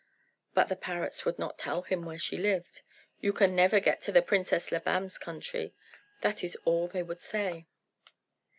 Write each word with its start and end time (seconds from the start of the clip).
But 0.55 0.67
the 0.67 0.75
parrots 0.75 1.25
would 1.25 1.37
not 1.37 1.59
tell 1.59 1.83
him 1.83 2.01
where 2.05 2.17
she 2.17 2.35
lived. 2.35 2.81
"You 3.19 3.31
can 3.31 3.55
never 3.55 3.79
get 3.79 4.01
to 4.01 4.11
the 4.11 4.23
Princess 4.23 4.71
Labam's 4.71 5.19
country." 5.19 5.75
That 6.21 6.43
is 6.43 6.57
all 6.65 6.87
they 6.87 7.03
would 7.03 7.21
say. 7.21 7.67